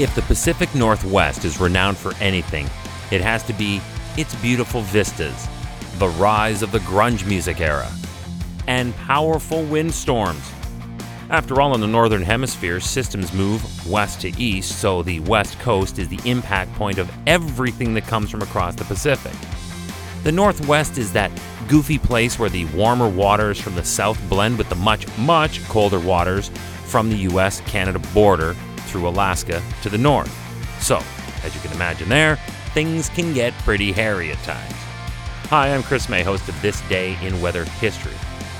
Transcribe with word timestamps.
If 0.00 0.14
the 0.14 0.22
Pacific 0.22 0.74
Northwest 0.74 1.44
is 1.44 1.60
renowned 1.60 1.98
for 1.98 2.14
anything, 2.22 2.70
it 3.10 3.20
has 3.20 3.42
to 3.42 3.52
be 3.52 3.82
its 4.16 4.34
beautiful 4.36 4.80
vistas, 4.80 5.46
the 5.98 6.08
rise 6.08 6.62
of 6.62 6.72
the 6.72 6.78
grunge 6.78 7.26
music 7.26 7.60
era, 7.60 7.86
and 8.66 8.96
powerful 8.96 9.62
windstorms. 9.64 10.50
After 11.28 11.60
all, 11.60 11.74
in 11.74 11.82
the 11.82 11.86
Northern 11.86 12.22
Hemisphere, 12.22 12.80
systems 12.80 13.34
move 13.34 13.62
west 13.86 14.22
to 14.22 14.30
east, 14.40 14.80
so 14.80 15.02
the 15.02 15.20
West 15.20 15.58
Coast 15.58 15.98
is 15.98 16.08
the 16.08 16.20
impact 16.24 16.72
point 16.76 16.96
of 16.96 17.12
everything 17.26 17.92
that 17.92 18.06
comes 18.06 18.30
from 18.30 18.40
across 18.40 18.74
the 18.76 18.84
Pacific. 18.84 19.34
The 20.22 20.32
Northwest 20.32 20.96
is 20.96 21.12
that 21.12 21.30
goofy 21.68 21.98
place 21.98 22.38
where 22.38 22.48
the 22.48 22.64
warmer 22.74 23.10
waters 23.10 23.60
from 23.60 23.74
the 23.74 23.84
south 23.84 24.18
blend 24.30 24.56
with 24.56 24.70
the 24.70 24.76
much, 24.76 25.06
much 25.18 25.62
colder 25.64 26.00
waters 26.00 26.48
from 26.86 27.10
the 27.10 27.18
US 27.18 27.60
Canada 27.66 27.98
border 28.14 28.56
through 28.90 29.08
Alaska 29.08 29.62
to 29.82 29.88
the 29.88 29.98
north. 29.98 30.30
So, 30.82 31.00
as 31.44 31.54
you 31.54 31.60
can 31.60 31.72
imagine 31.72 32.08
there, 32.08 32.36
things 32.74 33.08
can 33.08 33.32
get 33.32 33.52
pretty 33.58 33.92
hairy 33.92 34.32
at 34.32 34.42
times. 34.42 34.74
Hi, 35.48 35.74
I'm 35.74 35.82
Chris 35.82 36.08
May, 36.08 36.22
host 36.22 36.48
of 36.48 36.60
This 36.62 36.80
Day 36.88 37.16
in 37.24 37.40
Weather 37.40 37.64
History, 37.64 38.14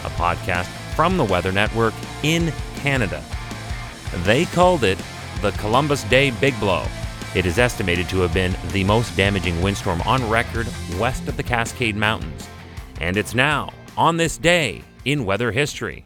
a 0.05 0.11
podcast 0.11 0.67
from 0.95 1.17
the 1.17 1.25
Weather 1.25 1.53
Network 1.53 1.95
in 2.23 2.53
Canada. 2.77 3.23
They 4.25 4.45
called 4.47 4.85
it 4.85 5.01
the 5.41 5.53
Columbus 5.53 6.05
Day 6.05 6.31
Big 6.31 6.59
Blow. 6.59 6.85
It 7.35 7.47
is 7.47 7.59
estimated 7.59 8.09
to 8.09 8.21
have 8.21 8.35
been 8.35 8.57
the 8.73 8.85
most 8.85 9.17
damaging 9.17 9.63
windstorm 9.63 10.03
on 10.03 10.29
record 10.29 10.67
west 10.99 11.29
of 11.29 11.37
the 11.37 11.43
Cascade 11.43 11.97
Mountains. 11.97 12.49
And 13.01 13.17
it's 13.17 13.35
now, 13.35 13.73
on 13.97 14.17
this 14.17 14.37
day, 14.37 14.83
in 15.05 15.25
weather 15.25 15.53
history. 15.53 16.05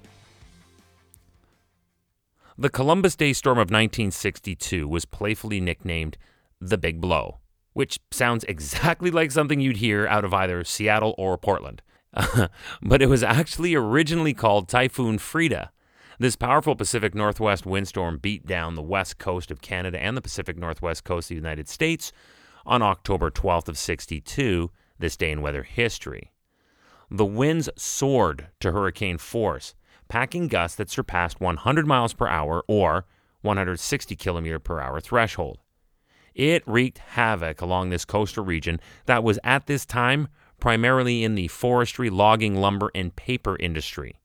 The 2.56 2.70
Columbus 2.70 3.16
Day 3.16 3.32
storm 3.32 3.58
of 3.58 3.70
1962 3.70 4.86
was 4.86 5.04
playfully 5.04 5.60
nicknamed 5.60 6.16
the 6.60 6.78
Big 6.78 7.00
Blow, 7.00 7.38
which 7.72 7.98
sounds 8.12 8.44
exactly 8.44 9.10
like 9.10 9.32
something 9.32 9.58
you'd 9.58 9.78
hear 9.78 10.06
out 10.06 10.24
of 10.24 10.32
either 10.32 10.62
Seattle 10.62 11.16
or 11.18 11.36
Portland. 11.36 11.82
but 12.80 13.02
it 13.02 13.08
was 13.08 13.24
actually 13.24 13.74
originally 13.74 14.34
called 14.34 14.68
Typhoon 14.68 15.18
Freda. 15.18 15.70
This 16.20 16.36
powerful 16.36 16.76
Pacific 16.76 17.12
Northwest 17.12 17.66
windstorm 17.66 18.18
beat 18.18 18.46
down 18.46 18.76
the 18.76 18.82
west 18.82 19.18
coast 19.18 19.50
of 19.50 19.60
Canada 19.60 20.00
and 20.00 20.16
the 20.16 20.22
Pacific 20.22 20.56
Northwest 20.56 21.02
coast 21.02 21.26
of 21.26 21.30
the 21.30 21.34
United 21.34 21.68
States 21.68 22.12
on 22.64 22.82
October 22.82 23.32
12th 23.32 23.68
of 23.68 23.76
62, 23.76 24.70
this 24.96 25.16
day 25.16 25.32
in 25.32 25.42
weather 25.42 25.64
history. 25.64 26.30
The 27.10 27.24
winds 27.24 27.68
soared 27.76 28.46
to 28.60 28.70
hurricane 28.70 29.18
force, 29.18 29.74
packing 30.14 30.46
gusts 30.46 30.76
that 30.76 30.88
surpassed 30.88 31.40
100 31.40 31.88
miles 31.88 32.14
per 32.14 32.28
hour 32.28 32.62
or 32.68 33.04
160 33.42 34.14
kilometer 34.14 34.60
per 34.60 34.78
hour 34.78 35.00
threshold. 35.00 35.58
It 36.36 36.62
wreaked 36.68 36.98
havoc 36.98 37.60
along 37.60 37.90
this 37.90 38.04
coastal 38.04 38.44
region 38.44 38.78
that 39.06 39.24
was 39.24 39.40
at 39.42 39.66
this 39.66 39.84
time 39.84 40.28
primarily 40.60 41.24
in 41.24 41.34
the 41.34 41.48
forestry, 41.48 42.10
logging, 42.10 42.54
lumber, 42.54 42.92
and 42.94 43.16
paper 43.16 43.56
industry. 43.58 44.20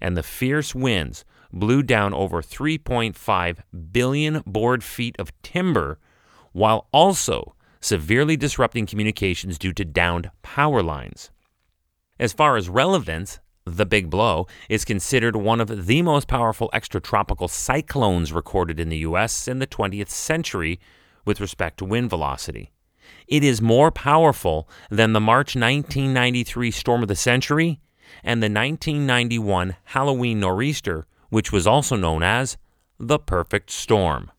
And 0.00 0.16
the 0.16 0.22
fierce 0.22 0.72
winds 0.72 1.24
blew 1.52 1.82
down 1.82 2.14
over 2.14 2.40
3.5 2.40 3.58
billion 3.90 4.40
board 4.46 4.84
feet 4.84 5.16
of 5.18 5.32
timber 5.42 5.98
while 6.52 6.86
also 6.92 7.56
severely 7.80 8.36
disrupting 8.36 8.86
communications 8.86 9.58
due 9.58 9.72
to 9.72 9.84
downed 9.84 10.30
power 10.42 10.80
lines. 10.80 11.32
As 12.20 12.32
far 12.32 12.56
as 12.56 12.68
relevance, 12.68 13.40
the 13.66 13.86
Big 13.86 14.10
Blow 14.10 14.46
is 14.68 14.84
considered 14.84 15.36
one 15.36 15.58
of 15.58 15.86
the 15.86 16.02
most 16.02 16.28
powerful 16.28 16.70
extratropical 16.74 17.48
cyclones 17.48 18.30
recorded 18.30 18.78
in 18.78 18.90
the 18.90 18.98
U.S. 18.98 19.48
in 19.48 19.58
the 19.58 19.66
20th 19.66 20.10
century 20.10 20.78
with 21.24 21.40
respect 21.40 21.78
to 21.78 21.86
wind 21.86 22.10
velocity. 22.10 22.70
It 23.26 23.42
is 23.42 23.62
more 23.62 23.90
powerful 23.90 24.68
than 24.90 25.14
the 25.14 25.20
March 25.20 25.56
1993 25.56 26.70
storm 26.70 27.02
of 27.02 27.08
the 27.08 27.16
century 27.16 27.80
and 28.22 28.42
the 28.42 28.46
1991 28.46 29.76
Halloween 29.84 30.40
nor'easter, 30.40 31.06
which 31.30 31.50
was 31.50 31.66
also 31.66 31.96
known 31.96 32.22
as 32.22 32.58
the 32.98 33.18
perfect 33.18 33.70
storm. 33.70 34.30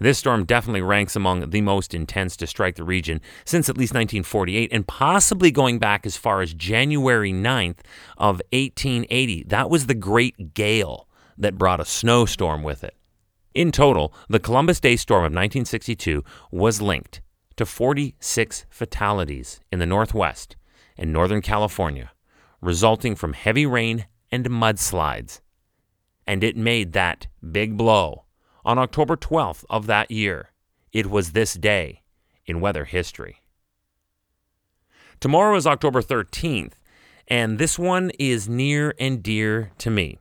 This 0.00 0.18
storm 0.18 0.46
definitely 0.46 0.80
ranks 0.80 1.14
among 1.14 1.50
the 1.50 1.60
most 1.60 1.92
intense 1.92 2.34
to 2.38 2.46
strike 2.46 2.76
the 2.76 2.84
region 2.84 3.20
since 3.44 3.68
at 3.68 3.76
least 3.76 3.92
1948 3.92 4.72
and 4.72 4.86
possibly 4.86 5.50
going 5.50 5.78
back 5.78 6.06
as 6.06 6.16
far 6.16 6.40
as 6.40 6.54
January 6.54 7.32
9th 7.32 7.80
of 8.16 8.40
1880. 8.50 9.44
That 9.48 9.68
was 9.68 9.86
the 9.86 9.94
Great 9.94 10.54
Gale 10.54 11.06
that 11.36 11.58
brought 11.58 11.80
a 11.80 11.84
snowstorm 11.84 12.62
with 12.62 12.82
it. 12.82 12.96
In 13.54 13.72
total, 13.72 14.14
the 14.28 14.40
Columbus 14.40 14.80
Day 14.80 14.96
storm 14.96 15.20
of 15.20 15.32
1962 15.32 16.24
was 16.50 16.80
linked 16.80 17.20
to 17.56 17.66
46 17.66 18.64
fatalities 18.70 19.60
in 19.70 19.80
the 19.80 19.86
Northwest 19.86 20.56
and 20.96 21.12
Northern 21.12 21.42
California, 21.42 22.10
resulting 22.62 23.14
from 23.14 23.34
heavy 23.34 23.66
rain 23.66 24.06
and 24.32 24.46
mudslides. 24.48 25.40
And 26.26 26.42
it 26.42 26.56
made 26.56 26.92
that 26.94 27.26
big 27.52 27.76
blow 27.76 28.24
on 28.64 28.78
October 28.78 29.16
12th 29.16 29.64
of 29.70 29.86
that 29.86 30.10
year. 30.10 30.50
It 30.92 31.10
was 31.10 31.32
this 31.32 31.54
day 31.54 32.02
in 32.46 32.60
weather 32.60 32.84
history. 32.84 33.36
Tomorrow 35.20 35.56
is 35.56 35.66
October 35.66 36.02
13th, 36.02 36.72
and 37.28 37.58
this 37.58 37.78
one 37.78 38.10
is 38.18 38.48
near 38.48 38.94
and 38.98 39.22
dear 39.22 39.70
to 39.78 39.90
me. 39.90 40.18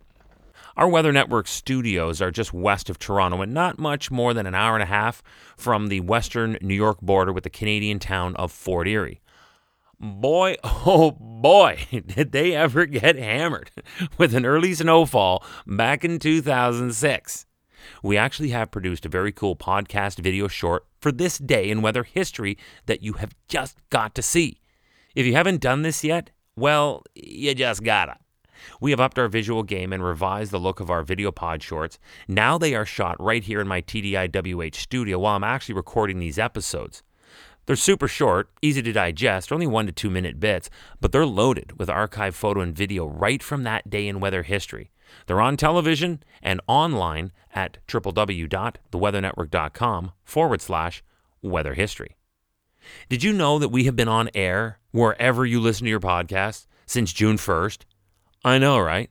Our 0.79 0.87
Weather 0.87 1.11
Network 1.11 1.47
studios 1.47 2.21
are 2.21 2.31
just 2.31 2.53
west 2.53 2.89
of 2.89 2.99
Toronto 2.99 3.41
and 3.41 3.53
not 3.53 3.79
much 3.79 4.11
more 4.11 4.33
than 4.33 4.47
an 4.47 4.55
hour 4.55 4.75
and 4.75 4.83
a 4.83 4.85
half 4.85 5.21
from 5.57 5.87
the 5.87 5.99
western 5.99 6.57
New 6.61 6.73
York 6.73 7.01
border 7.01 7.33
with 7.33 7.43
the 7.43 7.49
Canadian 7.49 7.99
town 7.99 8.35
of 8.37 8.51
Fort 8.51 8.87
Erie. 8.87 9.19
Boy, 9.99 10.55
oh 10.63 11.11
boy, 11.11 11.85
did 11.91 12.31
they 12.31 12.55
ever 12.55 12.85
get 12.85 13.17
hammered 13.17 13.71
with 14.17 14.33
an 14.33 14.45
early 14.45 14.73
snowfall 14.73 15.43
back 15.67 16.05
in 16.05 16.17
2006. 16.17 17.45
We 18.03 18.17
actually 18.17 18.49
have 18.49 18.71
produced 18.71 19.05
a 19.05 19.09
very 19.09 19.31
cool 19.31 19.55
podcast 19.55 20.19
video 20.19 20.47
short 20.47 20.85
for 20.99 21.11
this 21.11 21.37
day 21.37 21.69
in 21.69 21.81
weather 21.81 22.03
history 22.03 22.57
that 22.85 23.01
you 23.01 23.13
have 23.13 23.35
just 23.47 23.77
got 23.89 24.15
to 24.15 24.21
see. 24.21 24.59
If 25.15 25.25
you 25.25 25.33
haven't 25.33 25.61
done 25.61 25.81
this 25.81 26.03
yet, 26.03 26.31
well, 26.55 27.03
you 27.15 27.53
just 27.55 27.83
gotta. 27.83 28.17
We 28.81 28.91
have 28.91 28.99
upped 28.99 29.17
our 29.17 29.27
visual 29.27 29.63
game 29.63 29.93
and 29.93 30.03
revised 30.03 30.51
the 30.51 30.59
look 30.59 30.79
of 30.79 30.89
our 30.89 31.03
video 31.03 31.31
pod 31.31 31.63
shorts. 31.63 31.97
Now 32.27 32.57
they 32.57 32.75
are 32.75 32.85
shot 32.85 33.15
right 33.19 33.43
here 33.43 33.61
in 33.61 33.67
my 33.67 33.81
TDIWH 33.81 34.75
studio 34.75 35.19
while 35.19 35.35
I'm 35.35 35.43
actually 35.43 35.75
recording 35.75 36.19
these 36.19 36.39
episodes. 36.39 37.03
They're 37.65 37.75
super 37.75 38.07
short, 38.07 38.49
easy 38.61 38.81
to 38.81 38.91
digest, 38.91 39.51
only 39.51 39.67
one 39.67 39.85
to 39.85 39.91
two 39.91 40.09
minute 40.09 40.39
bits, 40.39 40.69
but 40.99 41.11
they're 41.11 41.25
loaded 41.25 41.77
with 41.77 41.89
archive 41.89 42.35
photo 42.35 42.61
and 42.61 42.75
video 42.75 43.05
right 43.05 43.43
from 43.43 43.63
that 43.63 43.89
day 43.89 44.07
in 44.07 44.19
weather 44.19 44.43
history. 44.43 44.89
They're 45.25 45.41
on 45.41 45.57
television 45.57 46.23
and 46.41 46.61
online 46.67 47.31
at 47.53 47.79
www.theweathernetwork.com 47.87 50.11
forward 50.23 50.61
slash 50.61 51.03
weather 51.41 51.73
history. 51.73 52.15
Did 53.09 53.23
you 53.23 53.33
know 53.33 53.59
that 53.59 53.69
we 53.69 53.85
have 53.85 53.95
been 53.95 54.07
on 54.07 54.29
air 54.33 54.79
wherever 54.91 55.45
you 55.45 55.59
listen 55.59 55.85
to 55.85 55.89
your 55.89 55.99
podcast 55.99 56.67
since 56.85 57.13
June 57.13 57.37
1st? 57.37 57.79
I 58.43 58.57
know, 58.57 58.79
right? 58.79 59.09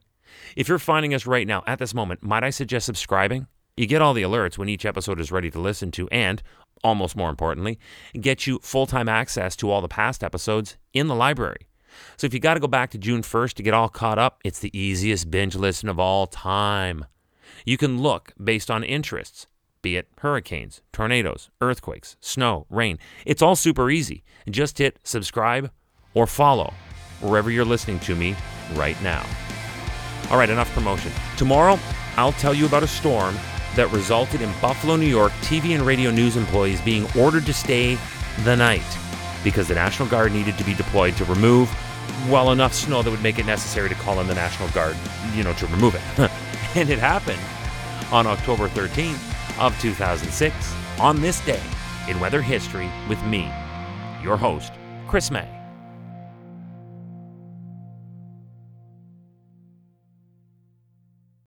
If 0.56 0.68
you're 0.68 0.78
finding 0.78 1.14
us 1.14 1.26
right 1.26 1.46
now 1.46 1.62
at 1.66 1.78
this 1.78 1.94
moment, 1.94 2.22
might 2.22 2.44
I 2.44 2.50
suggest 2.50 2.86
subscribing? 2.86 3.46
You 3.76 3.86
get 3.86 4.02
all 4.02 4.14
the 4.14 4.22
alerts 4.22 4.58
when 4.58 4.68
each 4.68 4.84
episode 4.84 5.20
is 5.20 5.30
ready 5.30 5.50
to 5.50 5.60
listen 5.60 5.90
to, 5.92 6.08
and, 6.08 6.42
almost 6.82 7.16
more 7.16 7.30
importantly, 7.30 7.78
get 8.20 8.46
you 8.46 8.58
full 8.62 8.86
time 8.86 9.08
access 9.08 9.54
to 9.56 9.70
all 9.70 9.80
the 9.80 9.88
past 9.88 10.24
episodes 10.24 10.76
in 10.92 11.06
the 11.06 11.14
library. 11.14 11.68
So 12.16 12.26
if 12.26 12.34
you 12.34 12.40
got 12.40 12.54
to 12.54 12.60
go 12.60 12.66
back 12.66 12.90
to 12.90 12.98
June 12.98 13.22
1st 13.22 13.54
to 13.54 13.62
get 13.62 13.74
all 13.74 13.88
caught 13.88 14.18
up, 14.18 14.40
it's 14.44 14.58
the 14.58 14.76
easiest 14.78 15.30
binge 15.30 15.54
listen 15.54 15.88
of 15.88 15.98
all 15.98 16.26
time. 16.26 17.04
You 17.64 17.76
can 17.76 18.00
look 18.00 18.32
based 18.42 18.70
on 18.70 18.84
interests, 18.84 19.46
be 19.82 19.96
it 19.96 20.08
hurricanes, 20.18 20.82
tornadoes, 20.92 21.50
earthquakes, 21.60 22.16
snow, 22.20 22.66
rain. 22.70 22.98
It's 23.26 23.42
all 23.42 23.56
super 23.56 23.90
easy. 23.90 24.24
Just 24.48 24.78
hit 24.78 24.98
subscribe 25.04 25.70
or 26.14 26.26
follow 26.26 26.72
wherever 27.20 27.50
you're 27.50 27.64
listening 27.64 27.98
to 28.00 28.14
me 28.14 28.36
right 28.74 29.00
now. 29.02 29.24
All 30.30 30.38
right, 30.38 30.50
enough 30.50 30.72
promotion. 30.74 31.12
Tomorrow, 31.36 31.78
I'll 32.16 32.32
tell 32.32 32.54
you 32.54 32.66
about 32.66 32.82
a 32.82 32.88
storm 32.88 33.36
that 33.76 33.90
resulted 33.92 34.40
in 34.42 34.52
Buffalo, 34.60 34.96
New 34.96 35.06
York 35.06 35.32
TV 35.40 35.74
and 35.74 35.86
radio 35.86 36.10
news 36.10 36.36
employees 36.36 36.80
being 36.80 37.06
ordered 37.16 37.46
to 37.46 37.54
stay 37.54 37.96
the 38.44 38.56
night 38.56 38.82
because 39.44 39.68
the 39.68 39.74
National 39.74 40.08
Guard 40.08 40.32
needed 40.32 40.58
to 40.58 40.64
be 40.64 40.74
deployed 40.74 41.16
to 41.16 41.24
remove 41.24 41.70
well 42.28 42.52
enough 42.52 42.74
snow 42.74 43.02
that 43.02 43.10
would 43.10 43.22
make 43.22 43.38
it 43.38 43.46
necessary 43.46 43.88
to 43.88 43.94
call 43.96 44.20
in 44.20 44.26
the 44.26 44.34
National 44.34 44.68
Guard, 44.70 44.96
you 45.34 45.44
know, 45.44 45.52
to 45.54 45.66
remove 45.68 45.94
it. 45.94 46.30
and 46.74 46.90
it 46.90 46.98
happened 46.98 47.40
on 48.12 48.26
October 48.26 48.68
13th 48.68 49.58
of 49.60 49.78
2006 49.80 50.74
on 51.00 51.20
this 51.20 51.44
day 51.44 51.62
in 52.08 52.18
weather 52.20 52.42
history 52.42 52.90
with 53.08 53.22
me, 53.24 53.50
your 54.22 54.36
host, 54.36 54.72
Chris 55.06 55.30
May. 55.30 55.57